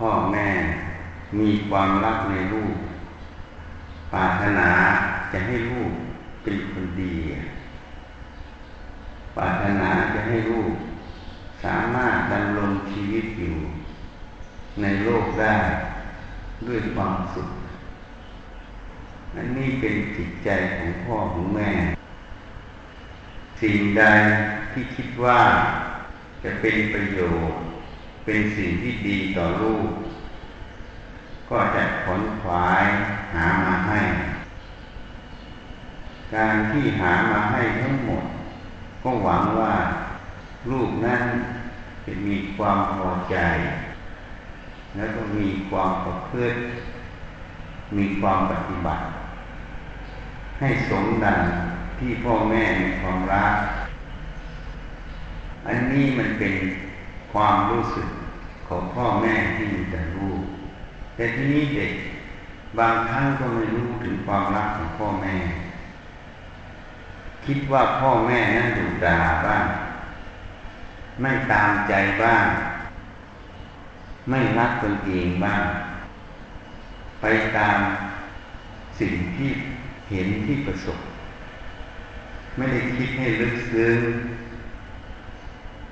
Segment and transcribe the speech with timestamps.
[0.00, 0.48] พ่อแม่
[1.38, 2.76] มีความรักในลูก
[4.12, 4.70] ปรารถนา
[5.32, 5.92] จะให้ลูก
[6.42, 7.14] เป็นคนดี
[9.36, 10.72] ปรารถนาจะให้ลูก
[11.64, 13.56] สามารถดำรงชีวิตอยู่
[14.80, 15.56] ในโลกได้
[16.66, 17.50] ด้วยความสุข
[19.36, 21.70] อันนี้เป็นจิตใจของพ่อของแม่
[23.60, 24.02] สิ่งใด
[24.72, 25.40] ที่คิดว่า
[26.42, 27.69] จะเป็นประโยชน์
[28.32, 29.88] เป็นสิ่งที่ดีต่อลูก
[31.50, 32.84] ก็จะขนขวาย
[33.34, 34.00] หามาให้
[36.34, 38.24] การที่หามาให้ทั้งหมด
[39.02, 39.74] ก็หวังว่า
[40.70, 41.22] ลูกนั้น
[42.06, 43.36] จะมีความพอใจ
[44.96, 46.58] แล้วก็มีความประพฤติ
[47.96, 49.04] มีความปฏิบัติ
[50.60, 51.40] ให้สมดัง
[51.98, 53.54] ที่พ่อแม่มีความรัก
[55.66, 56.54] อันนี้มันเป็น
[57.32, 58.08] ความรู้สึก
[58.70, 60.42] ของพ่อแม่ที่มีแต่ลูก
[61.16, 61.92] แต่ที่นี้เด็ก
[62.78, 65.34] บางครั้งก็ไม่รู้ถึงความรักของพ่อแม่
[67.44, 69.66] คิดว่าพ่อแม่นั้นดุด่าบ้าง
[71.20, 72.44] ไม่ตามใจบ้าง
[74.30, 75.62] ไม่รักตนเองบ้าง
[77.20, 77.24] ไป
[77.56, 77.78] ตาม
[79.00, 79.50] สิ่งที่
[80.10, 80.98] เห็นที่ประสบ
[82.56, 83.98] ไม่ได้คิดให้ลึกซึ้ง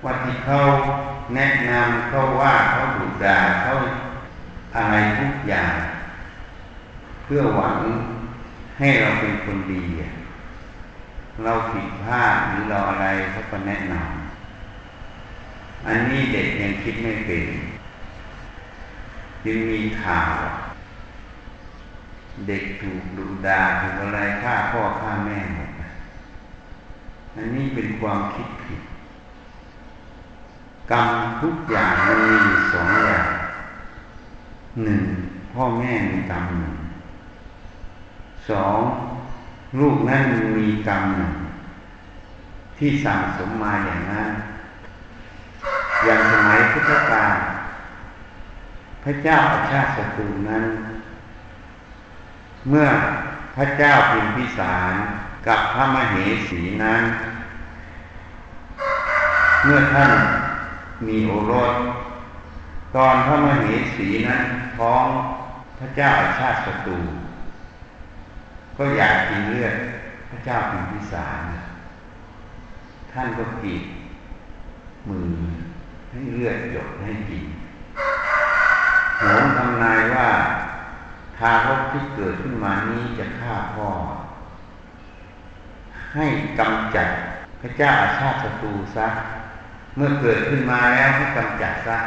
[0.05, 0.59] ว่าที่เขา
[1.35, 3.73] แนะนำเขาว่าเขาดุด่าเขา
[4.77, 5.75] อะไรทุกอย่าง
[7.25, 7.79] เพื่อหวัง
[8.79, 9.83] ให้เราเป็นคนดี
[11.45, 17.45] เราผิดพลาดหรือเราอะไรเขาก็แนะนำอันนี้เด็กยังคิดไม่เป็น
[19.45, 20.35] จึงมีข่าว
[22.49, 25.71] เด็กถูกดุด่าถูกอะไรฆ่าพ่อฆ่าแม่หมด
[27.37, 28.81] อันนี้เป็นความคิดผิด
[30.93, 31.09] กรรม
[31.43, 33.29] ทุกอย่างมันมีอยู่สองอย่าง
[34.85, 35.03] หนึ่ง
[35.53, 36.75] พ่อแม่มีกรรมหนึ่ง
[38.51, 38.79] สอง
[39.79, 40.23] ลูกนั้น
[40.59, 41.35] มีกรรมหนึ่ง
[42.79, 44.31] ที่สั่งสมมาอย่างนั้น
[46.05, 47.37] อย่างสมัยพุทธกาล
[49.05, 50.65] พระเจ้าอาชาติศัตรูนั้น
[52.69, 52.87] เมื่อ
[53.57, 54.93] พระเจ้าพิมพิสาร
[55.47, 56.15] กับพระมเห
[56.49, 57.03] สีนั้น
[59.65, 60.13] เมื่อท่าน
[61.07, 61.73] มีโอรส
[62.97, 64.43] ตอนพระมเหสีนั้น
[64.77, 65.07] ท้อง
[65.79, 66.99] พระเจ้าอาชาติศัตรู
[68.77, 69.75] ก็อยากกินเลือด
[70.31, 71.41] พระเจ้าพิมพิสาร
[73.13, 73.83] ท่านก็กีด
[75.09, 75.31] มือ
[76.11, 77.45] ให้เลือดหยดให้กิน
[79.19, 80.29] โหมทำนายว่า
[81.37, 83.89] ทารกที่เกิดขึ้นมานี้จะฆ่าพ่อ
[86.15, 86.27] ให้
[86.59, 87.09] กำจัด
[87.61, 89.09] พระเจ้าอาชาติศัตรูซะ
[90.01, 91.99] เมื่อเกิดขึ้นมาแล้วให้กำจัดซะ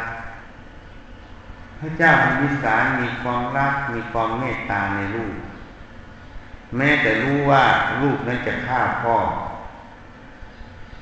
[1.78, 5.34] พระเจ้าพิมิสารมีความรักมีความเมตตาในลูก
[6.76, 7.62] แม้แต่รู้ว่า
[8.00, 9.16] ลูกนั้นจะฆ่าพ่อ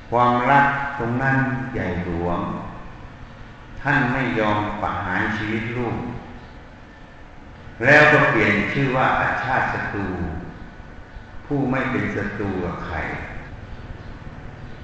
[0.09, 0.65] ความรัก
[0.99, 1.37] ตรงนั้น
[1.73, 2.39] ใหญ่หลวง
[3.81, 5.97] ท่านไม่ยอมประหารชีวิตลูก
[7.83, 10.07] แล้วก็เปลี่ยนชื่อว่าอาชาติศัตรู
[11.45, 12.97] ผู้ไม่เป็นศัตรูกับใคร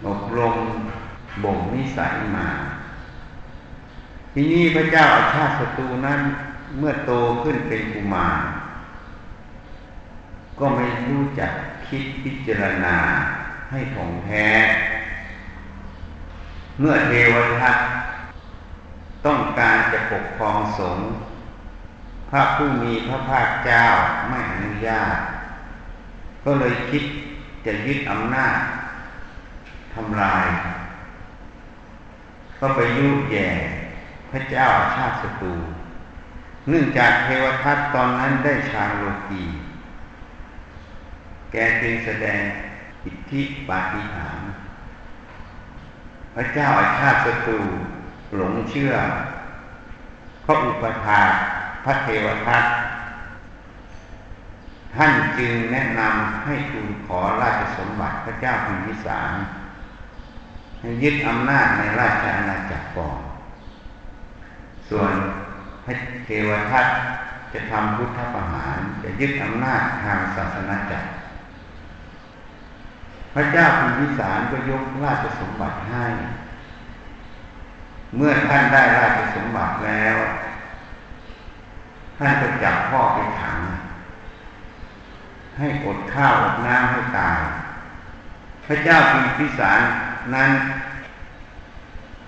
[0.06, 0.57] อบรม
[1.43, 2.47] บ่มนิสัยมา
[4.33, 6.21] ทีนี้พระเจ้าอาชาติศัตรูนั้น
[6.77, 7.11] เมื่อโต
[7.43, 8.41] ขึ้นเป็นกุมาร
[10.59, 11.51] ก็ไม่รู้จัก
[11.88, 12.97] คิดพิจารณา
[13.71, 14.47] ให้ถ่องแท้
[16.79, 17.77] เมื่อเทวทัต
[19.25, 21.07] ต้องการจะปกครองสงฆ์
[22.29, 23.85] พระผู้มีพระภาคเจ้า
[24.29, 25.17] ไม่อนุญาต
[26.44, 27.03] ก็เลยคิด
[27.65, 28.57] จะยึดอำนาจ
[29.94, 30.45] ทำลาย
[32.59, 33.50] ก็ไปยุแย่
[34.31, 35.53] พระเจ้าอาชาติศัตรู
[36.69, 39.44] เนื่องจากเทวทัตตอนนั้นได้ฌานโลกี
[41.51, 42.41] แกจึงแสดง
[43.06, 44.50] อิทธิปาฏิหาริย์
[46.35, 47.59] พระเจ้าอาชาติศัตรู
[48.36, 48.94] หลงเชื่อ
[50.45, 51.21] พระอุปถา
[51.86, 52.63] พระเทวทัต
[54.95, 59.31] ท่านจึงแนะนำให้ทูลขอราชสมบัติพระเจ้าพิมพิสาร
[60.79, 63.18] ให้ยึดอำนาจในราชอาณาจักรก่อน
[64.89, 65.12] ส่วน
[65.85, 65.94] พระ
[66.25, 66.88] เทวทัต
[67.53, 71.07] จะทำพุทธประหาร จะยึดอำนาจทางศาสนาจักร
[73.33, 76.06] พระเจ้าพิมพิสารก็ยกราชสมบัติให้
[78.15, 80.18] เมื่อท่านได้ราชสมบัติแล้ว
[82.18, 83.57] ท่านก็จับพ่อไปขัง
[85.57, 87.39] ให้อดข้าวอดน้ำให้ตาย
[88.65, 89.81] พระเจ้าพิมพิสาร
[90.35, 90.51] นั้น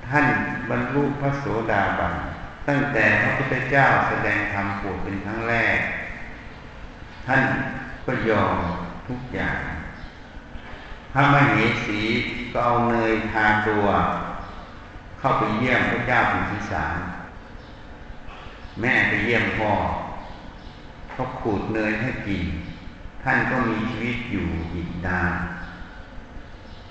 [0.07, 0.25] ท่าน
[0.69, 2.15] บรรลุพระโสดาบัน
[2.67, 5.77] ตั้งแต่พระพุทธเจ้าแสดงธรรมโปรดเป็นครั้งแรก
[7.27, 7.41] ท่าน
[8.05, 8.55] ก็ยอม
[9.07, 9.59] ทุกอย่าง
[11.13, 12.01] พระมเหสี
[12.51, 13.85] ก็เอาเนยทาตัว
[15.19, 16.97] เข้าไปเยี่ยมพระเจ้าพิมพิสาร
[18.81, 19.71] แม่ไปเยี่ยมพ่อ
[21.17, 22.43] ก็ขูดเนยให้กิน
[23.23, 25.33] ท่านก็มีชีวิตอยู่อีกนาน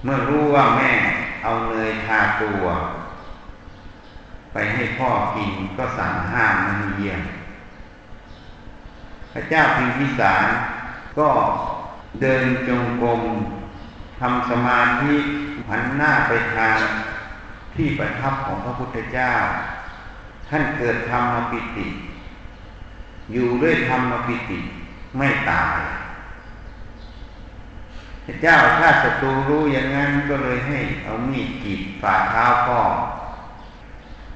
[0.03, 0.93] เมื่อรู้ว่าแม่
[1.43, 2.65] เอาเนยทาตัว
[4.53, 7.21] ไปให้พ่อกินก็สั่งห้ามไม่ให้เยี่ยม
[9.33, 10.47] พระเจ้าพิมพิสาร
[11.19, 11.29] ก็
[12.21, 13.23] เดินจงกรม
[14.21, 15.15] ทำสมาธิ
[15.69, 16.79] หันหน้าไปทาง
[17.75, 19.33] ที่ประทับของพระพุทธเจ้า
[20.49, 21.87] ท่านเกิดธรรมปิติ
[23.33, 24.59] อยู่ด้วยธรรมปิติ
[25.19, 25.79] ไม่ตาย
[28.43, 32.81] เจ้าถ้าศัตรูรู้อย่างนั้นก็เลยให้เอามีดกีดฝ่าเท้าพ่อ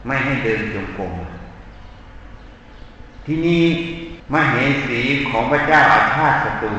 [0.06, 1.12] ไม่ให้เดินจงกรม
[3.26, 3.64] ที่นี้
[4.32, 4.54] มเห
[4.86, 6.74] สีของพระเจ้าอาชาติศัตรู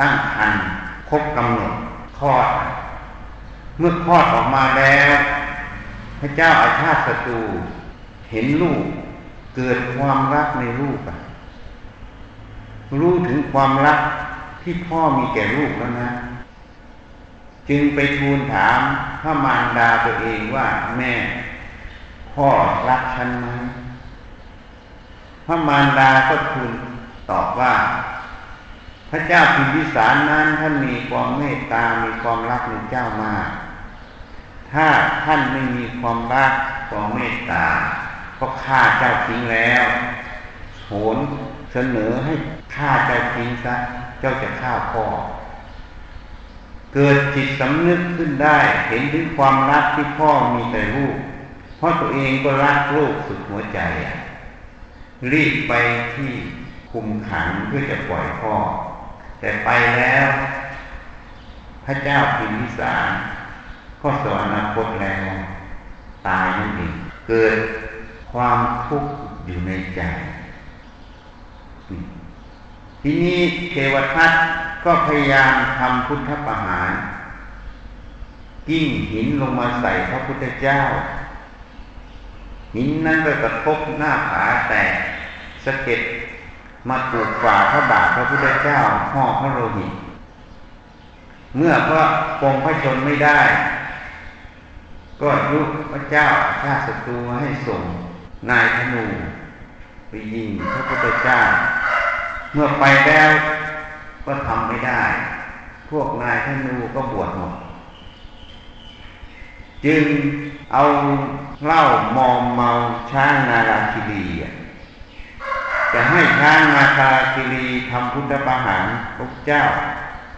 [0.00, 0.52] ตั้งคัน
[1.08, 1.74] ครบกำหนด
[2.18, 2.48] คลอด
[3.78, 5.16] เมื่อคลอดออกมาแล้ว
[6.20, 7.40] พระเจ้าอาชาติศัตรู
[8.30, 8.82] เห็นลูก
[9.56, 10.98] เกิดความรักในลูก
[13.00, 13.98] รู้ถึงความรัก
[14.64, 16.10] ที่พ่อมีแก่ลูกแล้วนะ
[17.68, 18.80] จึงไปทูลถาม
[19.22, 20.66] พระมารดาตัวเองว่า
[20.96, 21.12] แม่
[22.32, 22.48] พ่อ
[22.88, 23.46] รักฉันไหม
[25.46, 26.72] พระมารดาก็ทูล
[27.30, 27.74] ตอบว่า
[29.10, 33.48] พระเจ้าพิมพิสารนั้นท่านมีความเมตตา มีความรักในเจ้ามาก
[34.72, 34.86] ถ้า
[35.24, 36.52] ท่านไม่มีความรัก
[36.90, 37.66] ความเมตตา
[38.38, 39.84] ก็ฆ่าเจ้าทิ้งแล้ว
[40.86, 41.18] โหน
[41.72, 42.32] เสนอให้
[42.76, 43.74] ฆ่าเจ้าทิ้งซะ
[44.24, 45.04] จ้าจะฆ่าพ่อ
[46.94, 51.16] เกิดจิตสำนึกขึ้นได้ เห็นถึงความรักที่พ่อมีแต่ลูก
[51.78, 54.16] เพราะตัวเองก็รักลูกสุดหัวใจอะ
[55.32, 55.72] รีบไป
[56.14, 56.30] ที่
[56.90, 58.54] คุมขังเพื่อจะปล่อยพ่อ
[59.40, 59.68] แต่ไป
[59.98, 60.28] แล้ว
[61.84, 63.10] พระเจ้าพิมพิสาร
[64.02, 65.34] ก็สวรรคตแล้ว
[66.26, 66.94] ตายนั่นเอง
[67.28, 67.56] เกิด
[68.32, 69.12] ความทุกข์
[69.46, 70.02] อยู่ในใจ
[73.06, 73.40] ทีนี้
[73.70, 74.32] เทวทัต
[74.84, 76.92] ก็พยายามทำพุทธประหาร
[78.68, 80.78] กิ้งหินลงมาใส่พระพุทธเจ้า
[82.76, 84.92] หินนั้นก็กระทบหน้าผาแตก
[85.64, 86.00] สะเก็ด
[86.88, 88.78] มาถูกฝ่าพระบาทพระพุทธเจ้า
[89.12, 89.92] ห่อพระโลหิต
[91.56, 92.04] เมื่อพระ
[92.40, 93.40] ปงพระชนไม่ได้
[95.20, 95.60] ก็ยุ
[95.92, 96.26] พระเจ้า
[96.62, 97.82] ชาติศัตรูให้ส่ง
[98.50, 99.04] นายธนู
[100.08, 101.40] ไปยิงพระพุทธเจ้า
[102.54, 103.30] เมื่อไปแล้ว
[104.26, 105.02] ก็ทำไม่ได้
[105.90, 107.54] พวกนายธนูก็บวชหมด
[109.84, 110.04] จึง
[110.72, 110.82] เอา
[111.66, 111.82] เหล้า
[112.16, 112.70] มอมเมา
[113.10, 114.22] ช้างนาราคิรี
[115.92, 118.84] จะให้ช้างนาคาคิรีทำพุทธประหาร
[119.16, 119.62] พระเจ้า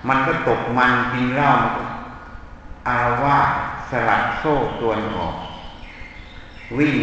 [0.08, 1.84] มันก็ตกมันกินเหล้ามันก็
[2.86, 3.40] อารวา
[3.90, 5.34] สลัดโซ่ตัวออก
[6.78, 6.96] วิ่ง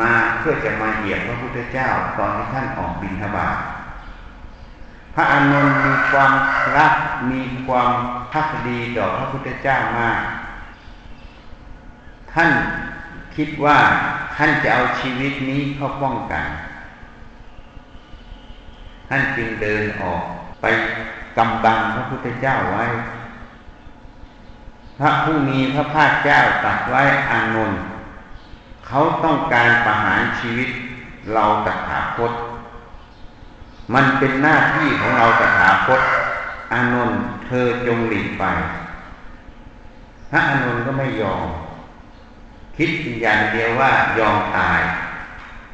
[0.00, 1.88] มาเพื่อจะมาเหยียบพระพุทธเจ้า
[2.18, 3.56] ตอนที่ท่านออกบิณฑบาต
[5.18, 6.32] พระอานนท์มีความ
[6.76, 6.94] รัก
[7.30, 7.92] มีความ
[8.32, 10.20] พักดีต่อพระพุทธเจ้ามาก
[12.32, 12.50] ท่าน
[13.36, 13.78] คิดว่า
[14.36, 16.44] ท่านจะเอาชีวิตนี้เข้าป้องกัน
[19.08, 20.22] ท่านจึงเดินออก
[20.60, 20.64] ไป
[21.36, 22.84] กำบังพระพุทธเจ้าไว้
[24.98, 27.80] พระผู้มีพระภาคเจ้าตรัสไว้อานนท์
[28.86, 30.68] เขาต้องการประหารชีวิต
[31.32, 32.32] เราตถาคต
[33.94, 36.02] มันเป็นหน้าที่ของเราตถาคต
[36.72, 38.44] อานนท์เธอจงหลีกไป
[40.30, 41.46] พระอานนท์ก็ไม่ยอม
[42.76, 42.90] คิด
[43.22, 44.80] อย่างเดียวว่ายอมตาย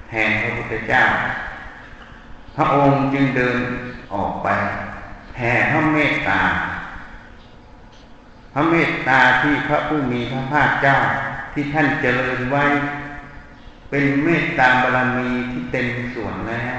[0.09, 1.03] แทนพระพุทธเจ้า
[2.57, 3.59] พระองค์จึงเดิน
[4.15, 4.49] ออกไป
[5.35, 6.41] แผ่พระเมตตา
[8.53, 10.97] พระเมตตาที่พระผู้มีพระภาคเจ้า
[11.53, 12.65] ที่ท่านเจริญไว้
[13.91, 16.77] เป็นเมตตาบารมีที่เต็มส่วนแล้ว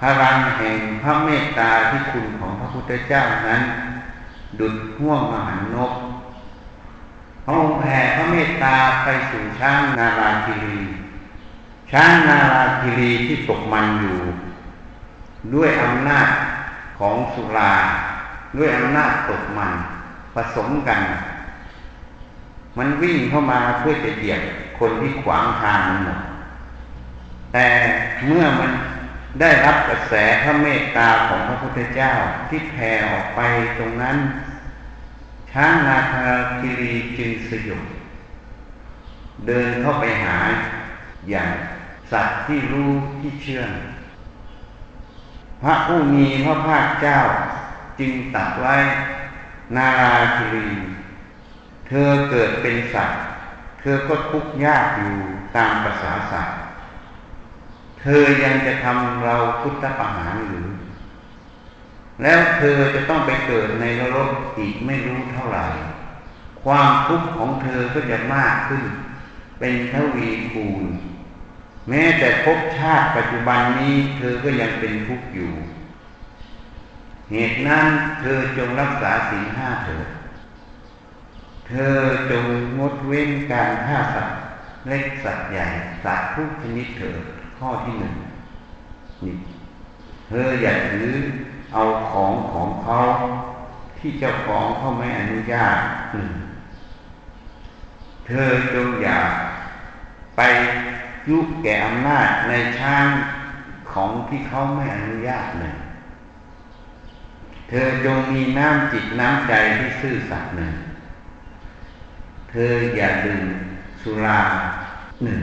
[0.00, 3.62] พลังแห่งพระเมตตาที่คุณของพระพุทธเจ้านั้น
[4.58, 5.92] ดุดห่วงมหันนก
[7.44, 10.78] พระองค์แผ่พระเมตตาไปสู่ช้างนาราคิรี
[11.92, 14.18] ช้างนาราคิรีที่ตกมันอยู่
[15.54, 16.28] ด้วยอำนาจ
[16.98, 17.74] ของสุรา
[18.56, 19.72] ด้วยอำนาจตกมัน
[20.34, 21.00] ผสมกัน
[22.78, 24.42] มันวิ่งเข้ามาเพื่อจะเหยียบ
[24.78, 26.20] คนที่ขวางทางมันหมด
[27.52, 27.66] แต่
[28.26, 28.70] เมื่อมัน
[29.38, 32.12] ได้รับกระแสพระเมตตาของพระพุทธเจ้า
[32.48, 33.40] ที่แผ่ออกไป
[33.78, 34.16] ตรงนั้น
[35.52, 36.26] ช้างนาคา
[36.58, 37.84] คิรีจึงสยบ
[39.46, 40.36] เดินเข้าไปหา
[41.30, 41.50] อย่าง
[42.12, 43.62] สัตว์ที่รู้ที่เชื่อ
[45.62, 47.18] พระผู้มีพระภาคเจ้า
[47.98, 48.76] จึงตัดไว้
[49.76, 50.68] นาราคิรี
[51.88, 53.20] เธอเกิดเป็นสัตว์
[53.80, 55.14] เธอก็ทุกข์ยากอยู่
[55.56, 56.59] ตามภาษาสัตว์
[58.02, 60.68] เธอยังจะทำเราพุทธประหารหรือ
[62.22, 65.66] แล้วเธอจะต้องไปเกิดในนรกอีกไม่รู้เท่าไหร่
[66.64, 68.84] ความทุกข์ของเธอก็จะมากขึ้น
[69.58, 70.84] เป็นทวีคูณ
[71.88, 75.52] แม้แต่ภพชาติปัจจุบันนี้เธอก็ยังเป็นทุกข์อยู่
[77.30, 77.86] เหตุนั้น
[78.20, 80.08] เธอจงรักษาศีลห้าเถิด
[81.68, 81.96] เธอ
[82.30, 82.44] จง
[82.78, 84.38] งดเว้นการฆ่าสัตว์
[84.88, 85.66] เล็กสัตว์ใหญ่
[86.04, 87.22] สัตว์ทุกชนิดเถิด
[87.60, 88.14] ข้อที่หนึ่ง
[89.24, 89.34] นี่
[90.26, 91.10] เธออย่าถือ
[91.72, 92.98] เอาของของเขา
[93.98, 95.78] ที่เจ้าของเขาไม่อนุญาต
[98.26, 99.20] เธอจงอย่า
[100.36, 100.40] ไป
[101.28, 103.06] ยุแก่อำนาจในช้าง
[103.92, 105.76] ของที่เขาไม่อนุญาตหนึ่ง
[107.68, 110.74] เธอจงมีน้ำจิตน้ำใจที่ซื่อสัตย์หนึ่ง
[112.50, 113.44] เธออย่าดื่ม
[114.02, 114.40] สุรา
[115.24, 115.42] หนึ่ง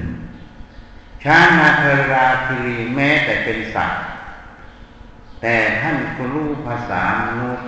[1.24, 4.02] ช้างนาเทราคิรีแม้แต่เป็นสัตว์
[5.42, 7.68] แต่ท่านก็รู้ภาษามนุษย์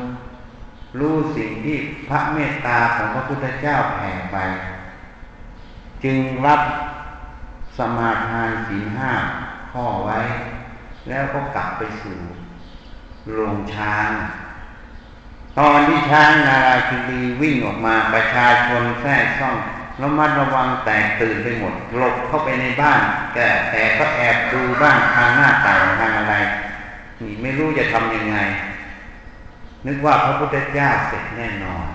[0.99, 1.77] รู้สิ่งที่
[2.07, 4.37] พระเมตตาของพระพุทธเจ้าแผ่ไป
[6.03, 6.61] จึงรับ
[7.77, 9.11] สมาทานศีลห้า
[9.71, 10.19] ข้อไว้
[11.09, 12.17] แล้วก็กลับไปสู่
[13.33, 14.09] โรงช้าง
[15.59, 19.57] ตอนที่ช้างนาราคิรีวิ่งออกมาประชาชนแท้ซ่อง
[20.01, 23.01] ระมัดระวังแตกตื่นไปหมดหลบเข้าไปในบ้าน
[23.33, 26.35] แต่แต่ก็แอบดูบ้านทางหน้าต่างทางอะไร
[27.21, 28.37] นี่ไม่รู้จะทำยังไง
[29.85, 31.87] นึกว่าพระพุทธเจ้าเสร็จแน่นอน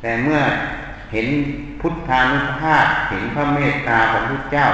[0.00, 0.40] แต่เมื่อ
[1.12, 1.26] เห็น
[1.80, 4.66] พุทธานุภาพเห็นพระเมตตาของพระเจ้า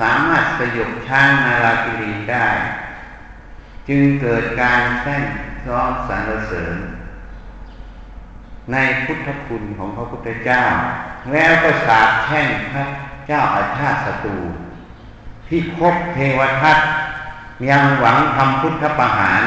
[0.00, 2.48] สามารถสยบช้างนาราคิรีได้
[3.88, 5.22] จึงเกิดการแท้ง
[5.68, 6.76] ร้องสรรเสริญ
[8.72, 10.62] ในพุทธคุณของพระพุทธเจ้า
[11.32, 12.84] แล้วก็สาบแช่งพระ
[13.26, 14.36] เจ้าอาชาติศัตรู
[15.48, 16.78] ที่คบเทวทัต
[17.68, 19.42] ยังหวังทำพุทธประหาร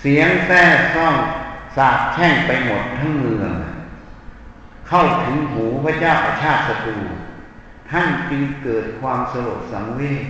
[0.00, 0.62] เสียงแท้
[0.94, 1.14] ซ่อง
[1.76, 3.52] สาบแช่งไปหมดทั้งเมือง
[4.88, 6.96] เข้าถึงหูพระเจ้าอาชาติศัตรู
[7.90, 10.24] ท่านจึงเกิดความสลดสังเวช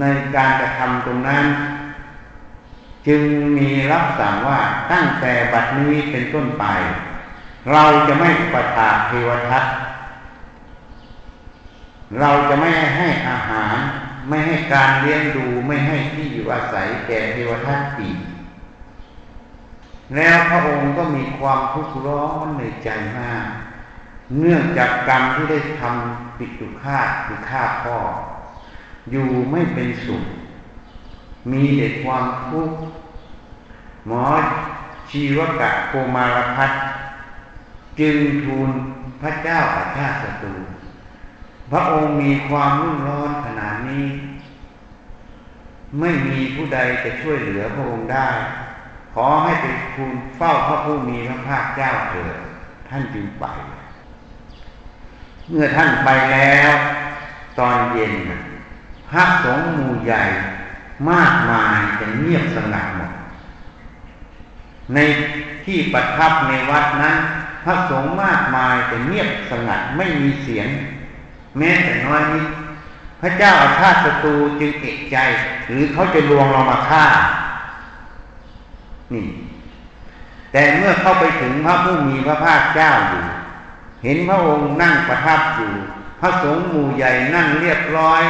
[0.00, 0.04] ใน
[0.36, 1.44] การกระทำตรงนั้น
[3.06, 3.22] จึง
[3.56, 4.60] มีรับสั่งว่า
[4.92, 6.64] ตั้งแต่บัดนี้เป็นต้นไป
[7.72, 9.64] เราจะไม่ประทาเทวทัต
[12.20, 13.76] เราจะไม่ให้อาหาร
[14.28, 18.18] ไม่ให้การเลี้ยงดูไม่ให้ที่อยู่อาศัยแก่เทวทัตอีก
[20.16, 22.88] แล้วพระองค์ก็มีความทุกข์ร้อนในใจ
[23.18, 23.46] มาก
[24.38, 27.98] เนื่องจากกรรมที่ได้ทำปิดตุฆาตคือฆ่าพ่อ
[29.10, 30.24] อยู่ไม่เป็นสุข
[31.50, 32.78] มีแต่ความทุกข์
[34.06, 34.24] หมอ
[35.10, 36.72] ชีวกะโกมารพัฒ
[38.00, 38.70] จึงทูล
[39.20, 40.54] พระเจ้าอาชาติศัตรู
[41.70, 44.06] พระองค์มีความรุ่มร้อนขนาดนี้
[46.00, 48.28] ไม่มีผู้ใดจะช่วยเหลือพระองค์ได้
[49.14, 52.36] ขอให้ไปทูลเฝ้าพระผู้มีพระภาคเจ้าเถิด
[52.88, 53.44] ท่านจึงไป
[55.48, 56.72] เมื่อท่านไปแล้ว
[57.58, 58.12] ตอนเย็น
[59.10, 60.22] พระสงฆ์หมู่ใหญ่
[61.08, 63.12] มากมายจะเงียบสงัดหมด
[64.94, 64.98] ใน
[65.64, 67.16] ที่ประทับในวัดนั้น
[67.64, 70.68] พระสงฆ์มากมายจะเงียบสงัดไม่มีเสียง
[71.58, 72.46] แม้แต่น้อยนิด
[73.20, 75.16] พระเจ้าอาชาติศัตรูจึงเอกใจ
[75.68, 77.04] หรือเขาจะลวงเรามาฆ่า
[79.14, 79.26] นี่
[80.52, 83.22] แต่เมื่อเข้าไปถึงพระผู้มีพระภาคเจ้าอยู่
[84.02, 85.72] เห็นพระองค์นั่งประทับอยู่
[86.20, 88.22] พระสงฆ์หมู่ใหญ่นั่งเรียบร้อย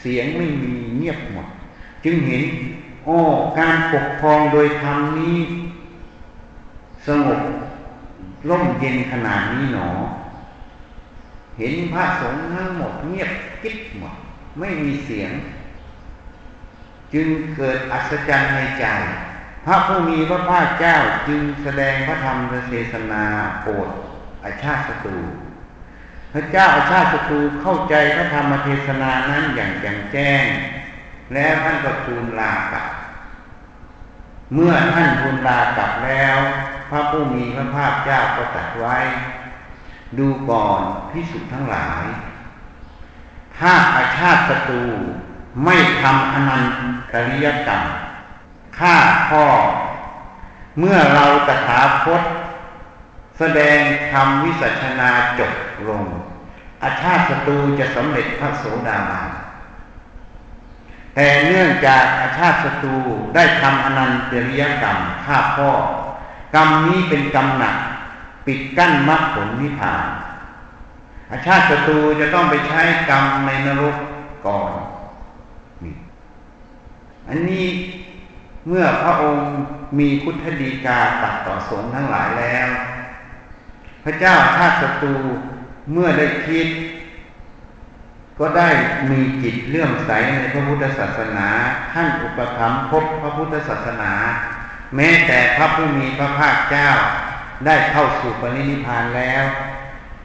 [0.00, 1.46] เสียงไม่มีเงียบหมด
[2.04, 2.42] จึงเห็น
[3.04, 3.18] โอ้
[3.58, 5.38] การปกครองโดยธรรมนี้
[7.06, 7.40] สงบ
[8.48, 9.88] ร่มเย็นขนาดนี้หนอ
[11.58, 13.30] เห็นพระสงฆ์ทั้งหมดเงียบ
[13.62, 14.14] กิ๊บหมด
[14.58, 15.32] ไม่มีเสียง
[17.12, 17.26] จึง
[17.56, 18.84] เกิดอัศจรรย์ในใจ
[19.64, 20.96] พระผู้มีพระภาคเจ้า
[21.28, 22.36] จึงแสดงพระธรรม
[22.68, 23.24] เทศนา
[23.62, 23.88] โปรด
[24.44, 25.16] อาชาติศัตรู
[26.32, 30.44] พระเจ้าอาชาติศัตรูเข้าใจพระธรรมเทศนานั้นอย่างแจ่มแจ้ง
[31.34, 32.88] แล้วท่านก็ทูลลากลับ
[34.54, 36.36] เมื่อท่านทูลลากลับแล้ว
[36.90, 38.96] พระผู้มีพระภาคเจ้าก็ตรัสไว้
[40.18, 40.80] ดูก่อน
[41.10, 42.04] พิสุทธ์ทั้งหลาย
[43.58, 44.84] ถ้าอาชาติศัตรู
[45.64, 46.64] ไม่ทำอนัน
[47.12, 47.82] ตริยกรรม
[48.78, 48.96] ฆ่า
[49.28, 49.46] พ่อ
[50.78, 52.22] เมื่อเราตถาคต
[53.38, 53.78] แสดง
[54.12, 55.52] ธรรมวิสัชนาจบ
[55.88, 56.04] ลง
[56.82, 59.28] อาชาติศัตรูจะสำเร็จพระโสดาบัน
[61.14, 62.96] แต่เนื่องจากอาชาติศัตรู
[63.34, 65.70] ได้ทำอนันตริยกรรมฆ่าพ่อ
[66.54, 67.76] กรรมนี้เป็นกรรมหนัก
[68.46, 70.06] ปิดกั้นมรรคผลนิพพาน
[71.30, 73.96] อาชาติศัตรูจะต้องไปใช้กรรมในนรก
[74.46, 74.70] ก่อน
[75.84, 75.94] นี่
[77.28, 77.66] อันนี้
[78.66, 79.46] เมื่อพระองค์
[79.98, 82.68] มีพุทธดีกาตัดต่อสงฆ์ทั้งหลายแล้ว
[84.08, 85.16] ระเจ้าชาติศัตรู
[85.92, 86.68] เมื่อได้คิด
[88.38, 88.68] ก็ได้
[89.10, 91.48] มีจิตเลื่อมใสในพระพุทธศาสนา
[91.92, 94.12] ท่านอุปถัมภ์พบพระพุทธศาสนา
[94.96, 96.88] แม้แต่พระผู้มีพระภาคเจ้า
[97.66, 99.44] ได้เข้าสู่ปรินิพานแล้ว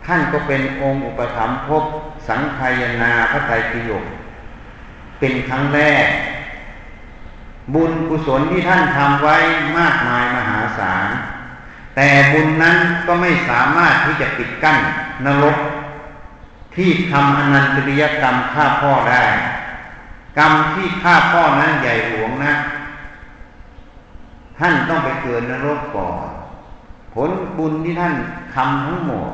[0.06, 1.84] ท่านก็เป็นองค์อุปถัมภ์พบ
[2.28, 4.06] สังขายนาพระไตรปิฎก
[5.20, 6.08] เป็นครั้งแรก
[7.74, 9.38] บุญกุศลที่ท่านทำไว้
[9.78, 11.08] มากมายมหาศาล
[11.96, 14.78] แต่บุญนั้นก็ไม่สามารถที่จะปิดกั้น
[15.26, 15.58] นรก
[16.76, 19.24] ที่ทำอนันตริยกรรมฆ่าพ่อได้
[20.38, 22.54] กรรมที่ฆ่าพ่อนั้นใหญ่หลวงนะ
[24.60, 26.28] ท่านต้องไปเกิดนรกก่อน
[27.14, 28.14] ผลบุญที่ท่าน
[28.56, 29.30] ทำทั้งหมด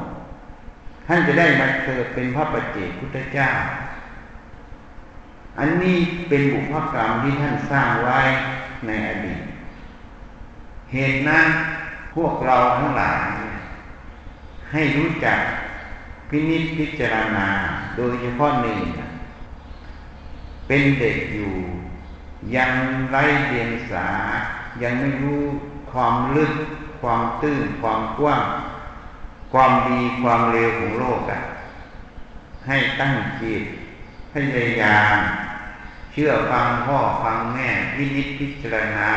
[1.08, 3.50] ท่านจะได้มาเกิดเป็นพระปัจเจกพุทธเจ้า
[5.60, 5.98] อันนี้
[6.30, 8.20] เป็นบุพกรรมที่ท่านสร้างไว้
[8.86, 9.42] ในอดีต
[10.94, 11.46] เหตุนั้น
[12.14, 13.30] พวกเราทั้งหลาย
[14.72, 15.40] ให้รู้จัก
[16.30, 17.48] พินิจพิจารณา
[17.98, 18.82] โดยเฉพาะหนี่ง
[20.68, 21.54] เป็นเด็กอยู่
[22.56, 22.72] ยัง
[23.12, 24.08] ไร้เดียงสา
[24.82, 25.44] ยังไม่รู้
[25.92, 26.54] ความลึก
[27.02, 28.44] ความตื้นความกว้าง
[29.52, 31.40] ความดีความเร็วของโลกอะ
[32.68, 33.64] ให้ตั้งจิต
[34.32, 35.18] พยายาม
[36.12, 39.12] เชื่อฟังพ่อฟังแม่วินิจพิจารณา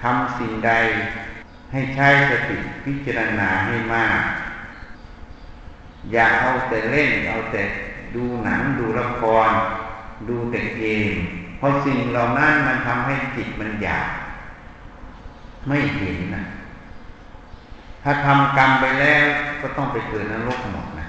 [0.00, 0.72] ทำสิ่งใด
[1.72, 4.20] ให้ใช้สติพิจารณาให้มาก
[6.12, 7.62] อย่าเอาแต่เล่นเอาแต่
[8.14, 9.50] ดูหนังดูละคร
[10.28, 11.12] ดูแต่เกม
[11.58, 14.08] เพราะสิ่งเหล่านั้นมันทำให้จิตมันอยาก
[15.68, 16.44] ไม่เห็นนะ
[18.02, 19.24] ถ้าทำกรรมไปแล้ว
[19.60, 21.06] ก็ต้องไปเกิดนรกหมดนะ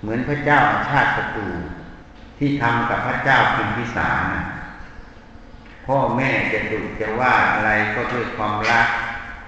[0.00, 1.48] เหมือนพระเจ้าอาชาติศัตรู
[2.38, 4.42] ที่ทำกับพระเจ้าพิมพิสารนะ
[5.86, 8.88] พ่อแม่จะดุจะว่าอะไรก็ด้วยความรัก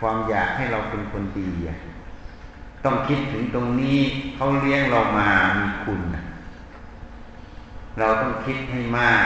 [0.01, 1.49] ความอยากให้เราเป็นคนดี
[2.85, 3.99] ต้องคิดถึงตรงนี้
[4.35, 6.01] เขาเลี้ยงเรามามีคุณ
[7.99, 9.25] เราต้องคิดให้มาก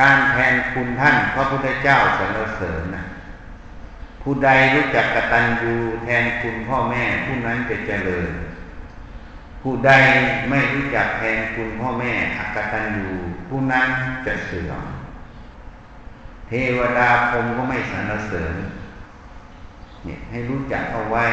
[0.00, 3.04] การแทนคุณท่านพระพุทธเจ้าสรรเสริญนะ
[4.22, 8.30] ผู้ใดรู้จักกตัญญูแทนคุณพ่อแม่ผู้นั้นจะเจริญ
[9.62, 9.92] ผู้ใด
[10.50, 13.14] ไม่รู้จักแทนคุณพ่อแม่อักตันอยู่
[13.48, 13.86] ผู้นั้น
[14.26, 14.82] จะเสื่อม
[16.48, 18.54] เทวดาพรมก็ไม่สรรเสริญ
[20.04, 21.24] เนี่ยให้รู้จักเอาไว้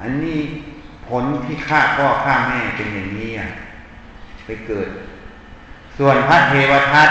[0.00, 0.38] อันนี้
[1.08, 3.48] ผลที่ฆ่าพ่อฆ่าแม่เป็นอย่างนี้อะ
[4.44, 4.88] ไปเกิด
[5.98, 7.10] ส่วนพระเทวทัต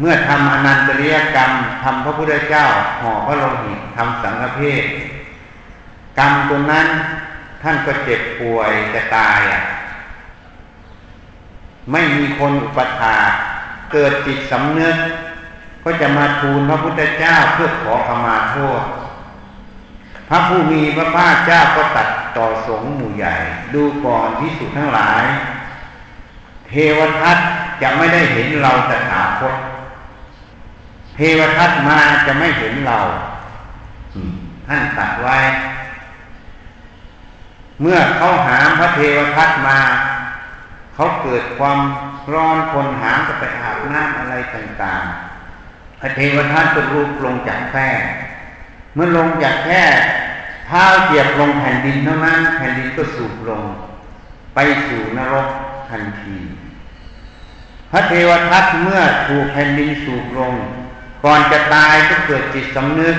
[0.00, 1.50] เมื่อทำอนันตริยกรรม
[1.82, 2.64] ทำพระพุทธเจ้า
[3.00, 4.84] ห่อพระโลหิตทำสังฆเพศ
[6.18, 6.86] กรรมตรงนั้น
[7.62, 9.60] ท่านก็เจ็บป่วยจะตายอะ
[11.92, 13.16] ไม่มีคนอุปถา
[13.92, 14.96] เกิดจิตสำนึก
[15.84, 18.82] ก็จะมาทูลพระพุทธเจ้าเพื่อขอขมาโทษ
[20.28, 23.34] พระผู้มีพระภาคเจ้าก็ตัดต่อสงฆ์หมู่ใหญ่
[23.74, 25.24] ดูก่อนที่สุดทั้งหลาย
[26.68, 27.38] เทวทัต
[27.82, 29.54] จะไม่ได้เห็นเราแต่ถาคต
[31.14, 32.98] เทวทัตมาจะไม่เห็นเรา
[34.68, 35.36] ท่านตัดไว้
[37.80, 39.78] เมื่อเขาหามพระเทวทัตมา
[40.94, 41.78] เขาเกิดความ
[42.32, 47.88] ร้อนคนหามก็ไปอาบน้ำอะไรต่างๆพระเทวทัตก็รูปลงจากแค่
[48.96, 49.84] เมื่อลงจากแค่
[50.66, 53.62] เท้าเหยียบลงแผ่นดินเท่านั้นแผ่นดินก็สูบลง
[54.54, 55.48] ไปสู่นรก
[55.90, 56.38] ทันที
[57.92, 60.54] พระเทวทัตเมื่อถูกแผ่นดินสูบลง
[61.24, 63.16] ก่อนจะตายก็เกิดจิตสำนึก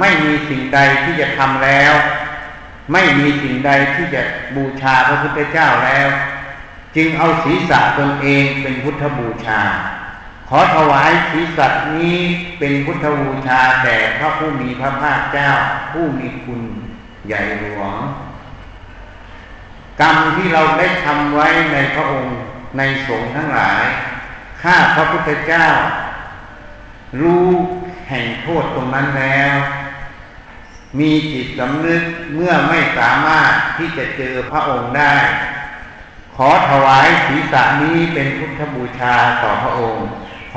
[0.00, 1.92] ไม่มีสิ่งใดที่จะทำแล้ว
[2.92, 4.22] ไม่มีสิ่งใดที่จะ
[4.56, 6.08] บูชาพระพุทธเจ้าแล้ว
[6.96, 9.60] จึงเอาศีรษะตนเองเป็นพุทธบูชา
[10.48, 12.18] ขอถวายศีรษะนี้
[12.58, 15.50] เป็นพุทธบูชาแด่พระผู้มีพระภาคเจ้า
[15.92, 16.60] ผู้มีคุณ
[17.26, 17.94] ใหญ่หลวง
[20.00, 22.36] กรรมที่เราได้ทำไว้ในพระองค์
[22.78, 23.84] ในสงฆ์ทั้งหลาย
[24.62, 25.66] ข้าพระพุทธเจ้า
[27.20, 27.48] รู้
[28.08, 29.54] แห่งโทษตรงนั้นแล้ว
[30.98, 32.02] มีจิตสำนึก
[32.34, 35.14] เมื่อไม่สามารถที่จะเจอพระองค์ได้
[36.36, 40.06] ขอถวายศีรษะนี้เป็นพุทธบูชาต่อพระองค์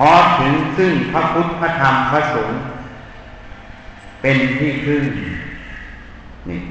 [0.02, 2.60] ขอถึงซึ่งพระพุทธพระธรรมพระสงฆ์
[4.22, 5.04] เป็นที่พึ่ง
[6.50, 6.62] นี่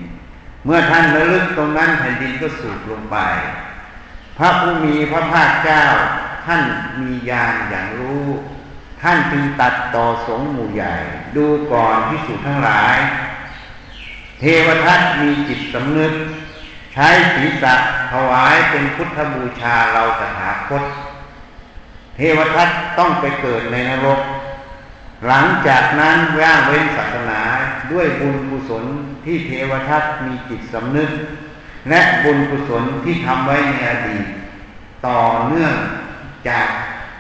[0.65, 3.17] เมื่อท่านระลึกตรงนั้นแผ่นดินก็สูบลงไป
[4.39, 5.83] พระผู้มีพระภาคเจ้า
[6.47, 6.63] ท่าน
[7.01, 8.27] มีญาณอย่างรู้
[9.03, 10.95] ท่านจึงตัดต่อสงหมู่ใหญ่
[11.37, 12.97] ดูก่อนพิสูจทั้งหลาย
[14.39, 16.13] เทวทัตมีจิตสำนึก
[16.95, 17.75] ใช้ศีรษะ
[18.13, 20.85] ถวายเป็นพุทธบูชาเราสถาคต
[22.19, 24.21] เทวทัตต้องไปเกิดในนรก
[25.27, 27.41] หลังจากนั้นย่างเว้นศาสนา
[27.93, 28.85] ด้วยบุญกุศล
[29.25, 31.11] ที่เทวทัตมีจิตสำนึก
[31.89, 34.27] และบุญกุศลที่ทำไว้ในอดีต
[35.07, 35.75] ต่อเนื่อง
[36.49, 36.69] จาก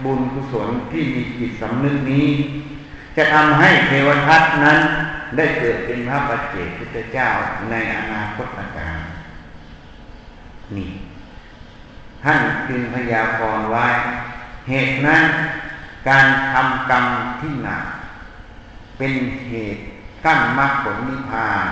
[0.05, 2.29] บุญกุศลที่มีจิตสำนึกนี้
[3.17, 4.79] จะทำให้เทวทัตนั้น
[5.37, 7.29] ได้เกิดเป็นพระปัจเจกพุทธเจ้า
[7.71, 8.99] ในอนาคตการ
[10.77, 10.91] นี่
[12.25, 13.87] ท่านจึงพยากรณ์ไว้
[14.68, 15.24] เหตุนั้น
[16.09, 17.04] การทำกรรม
[17.40, 17.85] ที่หนัก
[18.98, 19.12] เป็น
[19.48, 19.81] เหตุ
[20.24, 21.64] กั้นมรรคผลนิพพาน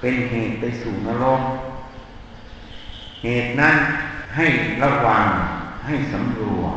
[0.00, 1.42] เป็นเหตุไปสู่นรก
[3.22, 3.76] เหตุนั้น
[4.36, 4.46] ให้
[4.82, 5.24] ระวัง
[5.86, 6.74] ให้สำรวม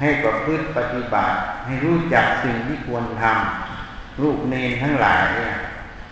[0.00, 5.24] ให้ประพฤติปฏิบัติ ให้รู้จักสิ่งที่ควรทำลูกเนนทั้งหลาย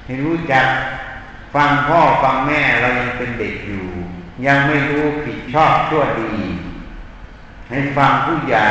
[0.07, 0.67] ให้รู้จัก
[1.55, 3.87] ฟังพ่อฟังแม่เรายังเป็นเด็กอยู่
[4.47, 6.33] ยังไม่รู้ผิดชอบชั่วดี
[7.71, 8.69] ให้ฟังผู้ใหญ่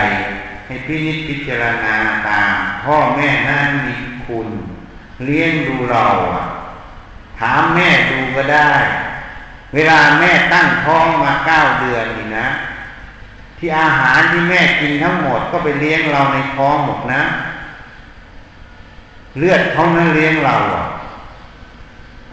[0.66, 1.96] ให้พินิจพิจารณา
[2.28, 4.48] ตาม พ่อแม่นั้นมีคุณ
[5.26, 6.06] เลี้ยงดูเรา
[7.40, 8.72] ถามแม่ดูก็ได้
[9.74, 12.48] เวลาแม่ตั้งท้องมาเก้าเดือนนี่นะ
[13.58, 17.22] ที่อาหารที่แม่กินทั้งหมดก็ไปเลี้ยงเราในท้องหมดนะ
[19.38, 20.56] เลือดท้องนั้นเลี้ยงเรา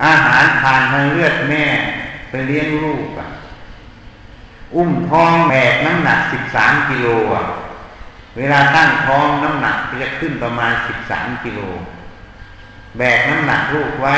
[0.05, 1.65] อาหารทานทางเลือดแม่
[2.31, 3.27] ไปเลี้ยงลูกอะ
[4.75, 7.45] อุ้มท้องแบกน้ำหนักสิบสามกิโลอะ
[8.37, 11.61] เวลาตั้งท้องน้ำหนักจะขึ้นประมาณสิบสามกิโล
[12.99, 14.15] แบกน้ำหนักลูกไว้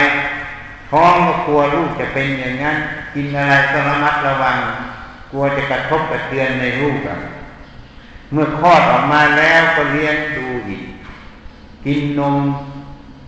[0.91, 2.77] ท้องก็กลัวลูกจะเป็นอย่างนั้น
[3.15, 4.57] กินอะไรก็ระมัดระวัง
[5.31, 7.19] กลัวจะกระทบกระเทือนในลูกอะ
[8.33, 10.85] เมื่อคลอดออกมาแล้วก็เลี้ยงดูอีก
[11.85, 12.37] กินนม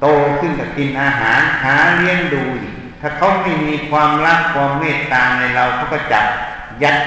[0.00, 0.06] โต
[0.40, 6.26] ขึ้นกับกินอาหารหาเลี้ยงดูอีกถ้าเขาไม่มีความรักความเมตตาในเราเขาก็จับ
[6.82, 6.98] ยัด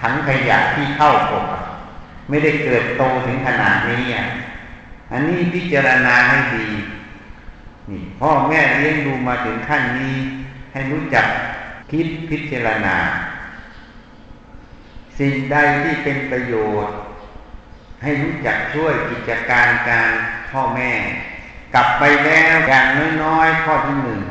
[0.00, 1.46] ถังขยะที่เข้าอก
[2.28, 4.26] ไม่ได้เกิดโตถึงขนาดนี้อะ
[5.12, 6.66] อันนี้พิจารณาให้ดี
[7.90, 10.16] นี่พ่อแม่เลี้ยงดูมาถึงขั้นนี้
[10.72, 11.26] ให้รู้จัก
[11.90, 12.96] คิดพิจารณา
[15.18, 16.96] สิ่งใดที่เป็นประโยชน์
[18.02, 20.10] ให้รู้จักช่วยกิจการการ
[20.50, 20.92] พ่อแม่
[21.74, 22.86] กลับไปแล้วอย่าง
[23.22, 24.22] น้อยๆข้อที่หนึ่ง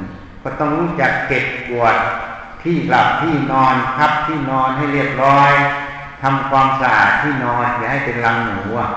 [0.44, 1.96] ก็ต้องรู้จักเก็บกวด
[2.64, 5.52] ที่หลับที่นอนพับที่นอนให้เรียบร้อย
[6.22, 8.90] ทำความสะอาดที่นอนอย่าให้เป็นรังหนูอะ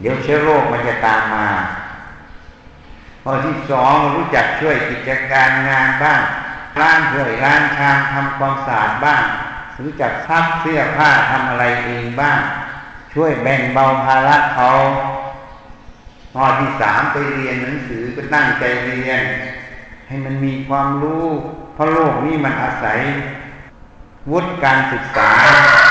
[0.00, 1.48] เดี๋ยวเชื้อโรคมันจะตามมา
[3.22, 6.20] ข้อที่สองรู้จักช่วยกิจการงานบ้าง
[6.80, 9.22] ล้างถ้วยล้างชามทำความสะอาดบ้าง
[9.80, 12.38] รู้จักซักเสื้อผ้าทำอะไรเองบ้าง
[13.12, 14.68] ช่วยแบ่งเบาภาระเขา
[16.32, 19.22] ข้อที่สามไปเรียนหนังสือก็ตั้งใจเรียน
[20.08, 21.26] ให้มันมีความรู้
[21.78, 22.98] เพราะโลกนี้มันอาศัย
[24.30, 25.30] วุฒิการศึกษา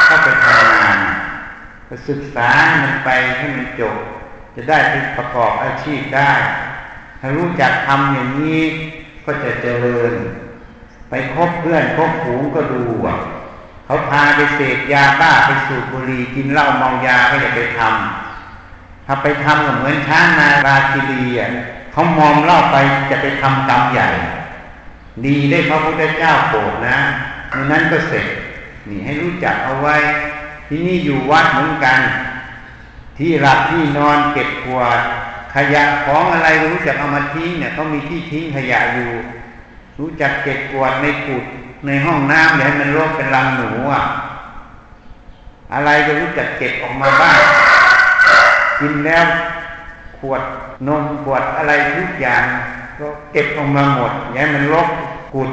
[0.06, 0.98] เข้าไปทำงาน
[1.88, 2.50] ไปศึกษา
[2.82, 3.96] มันไปให้มันจบ
[4.56, 6.34] จะได้ไปประกอบอาชีพได้
[7.20, 8.62] ถ้ารู้จักทำอย่างนี้
[9.26, 10.14] ก็จะเจริญ
[11.10, 13.18] ไปคบเพื่อนคบฝูงก็ดูอะ
[13.86, 21.52] เขาพาไปเสพยาบ้าไปสูบบุหรี่กินเหล้าเมายาก็อย่าไปทำถ้าไปทำก็เหมือนช้างนาราคิรีอะ
[21.92, 22.78] เขามองเล่าไป
[23.10, 24.10] จะไปทำกรรมใหญ่
[25.26, 26.98] ดีได้พระพุทธเจ้าโปรดนะ
[27.64, 28.26] นนั้นก็เสร็จ
[28.90, 29.96] นี่ให้รู้จักเอาไว้
[30.68, 32.00] ที่นี่อยู่วัดเหมือนกัน
[33.18, 35.00] ที่หลับที่นอนเก็บขวด
[35.56, 39.12] ขยะของอะไรรู้จักเอามาทิ้งเนี่ยเขามีที่ทิ้งขยะอยู่
[40.00, 41.44] รู้จักเก็บขวดในกุด
[41.86, 44.04] ในห้องน้ำอย่าให้มันรกเป็นรังหนูอะ
[45.74, 47.40] อะไรก็รู้จักเก็บออกมาบ้าง
[48.80, 49.26] กินแล้ว
[50.20, 50.42] ขวด
[50.88, 52.44] นมขวดอะไรทุกอย่าง
[53.00, 54.90] ก็เก็บออกมาหมดอย่ามันรก
[55.34, 55.52] กุด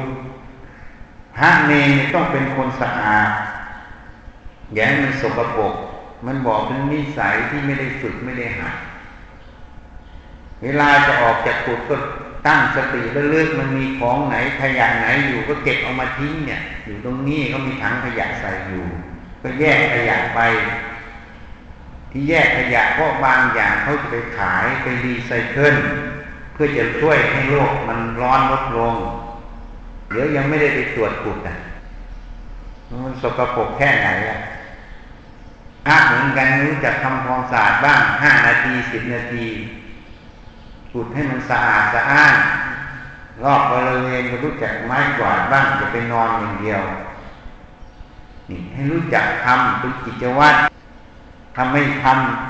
[1.37, 3.30] พระเนรต้องเป็นคนสะอาด
[4.74, 5.74] อย่ามันสกปรก
[6.26, 8.74] มันบอกเป็นนิสัยที่ไม่ได้ฝึกไม่ได้หัด
[10.62, 11.96] เวลาจะออกจากกุดก็
[12.46, 18.85] ตั้งสติเลือกมันมีของไหนขยะไหนอยู่ก็เก็บเอามาทิ้งเนี่ย อยู่ตรงนี้ก็มีถังขยะใส่อยู่
[19.42, 20.40] ก็แยกขยะไป
[22.11, 25.76] ที่แยกขยะเพราะบางอย่างเขาจะไปขายไปรีไซเคิล
[26.55, 28.95] เพื่อจะช่วยให้โลกมันร้อนลดลง
[30.11, 31.57] เดี๋ยวยังไม่ได้ไปตรวจกุดนะ
[33.05, 34.38] มันสกปรกแค่ไหนอะ
[35.88, 39.47] อาเหมือนกันรู้จักทำความสะอาดบ้างห้านาทีสิบนาที
[40.93, 42.37] กุดให้มันสะอาดสะอ้าน
[43.43, 46.83] รอบบริเวณก็รู้จักไม้กวาดบ้างจะไปนอนอย่างเดียว
[48.51, 50.59] นี่ให้รู้จักทำเป็นกิจวัตร
[51.57, 52.05] ทำไม่ท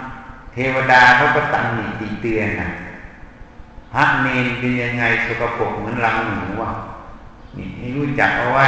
[0.05, 2.69] ำเทวดาเขาก็ตังหนีตีเตือนนะ
[3.95, 6.71] พระเนนเป็นยังไงสกปรกเหมือนรังหนูวะ
[7.57, 8.67] นี่ให้รู้จักเอาไว้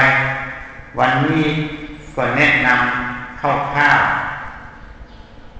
[0.98, 1.44] วันนี้
[2.16, 4.00] ก็แนะนำเข้าข้าว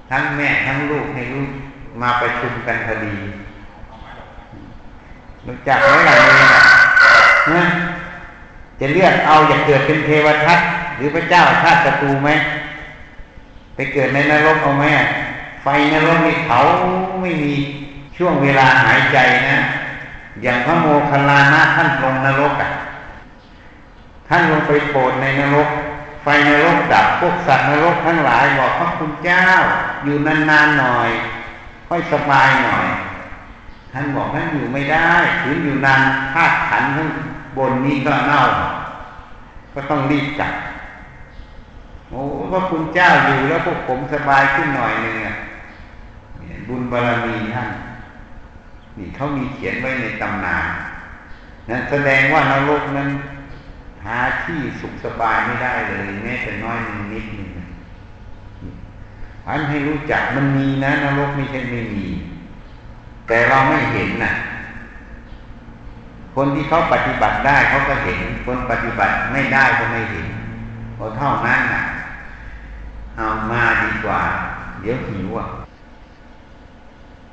[0.09, 1.45] ทั้งแม่ทั้งลูกให้รู้
[2.01, 3.15] มาประชุมกันพอดี
[5.47, 6.49] รู้จักไหมล่ะเนี่ย
[7.55, 7.65] นะ
[8.79, 10.59] จะเลือกเอาอยากเกิดเป็นเทวทัต
[10.97, 12.29] หรือพระเจ้าชาติศัตรูไหม
[13.75, 14.85] ไปเกิดในนรกเอาไหม
[15.63, 16.59] ไฟนรกนี่เขา
[17.21, 17.53] ไม่มี
[18.17, 19.57] ช่วงเวลาหายใจนะ
[20.41, 22.69] อย่างพระโมคคัลลานะท่านลงนรกอะ
[24.27, 25.69] ท่านลงไปโปรดในนรก
[26.23, 29.45] ไฟนรกดับพวกสัตว์นรกทั้งหลายบอกพระคุณเจ้า
[30.03, 31.09] อยู่นานๆหน่อย
[31.87, 32.85] ค่อยสบายหน่อย
[33.93, 35.09] ท่านบอกท่านอยู่ไม่ได้
[35.43, 36.01] ถึงอยู่นาน
[36.33, 37.09] ธาตุขันธ์ข้ง
[37.57, 38.41] บนนี้ก็เน่า
[39.73, 40.53] ก็ต้องรีบกลับ
[42.09, 45.35] โอ้พระคุณเจ้าอยู่แล้วพวกผมสบายขึ้นหน่อยหนึ่งอะ
[46.67, 47.69] บุญบารมีท่าน
[48.97, 50.67] นี่เขามีเขียนไว้ในตำนาน
[51.69, 53.09] นั้นแสดงว่านรกนั้น
[54.05, 57.49] หาที่สุขสบายไม่ได้เลยแม้แต่น้อยนิดนิดนึง
[59.45, 62.05] พันให้รู้จักมันมีนะนรกไม่ใช่ไม่มี
[63.27, 64.33] แต่เราไม่เห็นนะ่ะ
[66.35, 70.27] คนที่เขาปฏิบัติได้เขาก็เห็น คนปฏิบัติไม่ได้ก็ไม่เห็น
[70.97, 71.83] พอเท่านั้นนะ่ะ
[73.17, 74.21] เอามาดีกว่า
[74.81, 75.45] เดี๋ยวหิวอะ